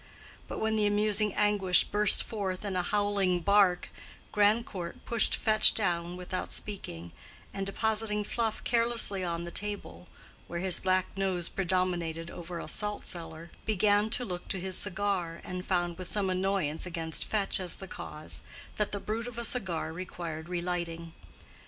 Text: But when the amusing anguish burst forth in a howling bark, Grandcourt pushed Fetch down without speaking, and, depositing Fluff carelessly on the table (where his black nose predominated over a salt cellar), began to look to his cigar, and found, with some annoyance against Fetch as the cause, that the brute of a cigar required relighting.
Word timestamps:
But 0.47 0.57
when 0.57 0.77
the 0.77 0.87
amusing 0.87 1.31
anguish 1.35 1.83
burst 1.83 2.23
forth 2.23 2.65
in 2.65 2.75
a 2.75 2.81
howling 2.81 3.41
bark, 3.41 3.91
Grandcourt 4.31 5.05
pushed 5.05 5.35
Fetch 5.35 5.75
down 5.75 6.17
without 6.17 6.51
speaking, 6.51 7.11
and, 7.53 7.67
depositing 7.67 8.23
Fluff 8.23 8.63
carelessly 8.63 9.23
on 9.23 9.43
the 9.43 9.51
table 9.51 10.07
(where 10.47 10.57
his 10.59 10.79
black 10.79 11.15
nose 11.15 11.49
predominated 11.49 12.31
over 12.31 12.57
a 12.57 12.67
salt 12.67 13.05
cellar), 13.05 13.51
began 13.63 14.09
to 14.09 14.25
look 14.25 14.47
to 14.47 14.59
his 14.59 14.75
cigar, 14.75 15.39
and 15.43 15.65
found, 15.67 15.99
with 15.99 16.07
some 16.07 16.31
annoyance 16.31 16.87
against 16.87 17.25
Fetch 17.25 17.59
as 17.59 17.75
the 17.75 17.87
cause, 17.87 18.41
that 18.77 18.91
the 18.93 18.99
brute 18.99 19.27
of 19.27 19.37
a 19.37 19.43
cigar 19.45 19.93
required 19.93 20.49
relighting. 20.49 21.13